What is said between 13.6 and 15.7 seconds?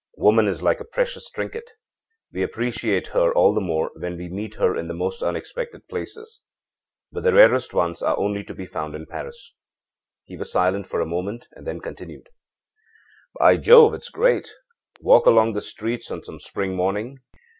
Jove, it's great! Walk along the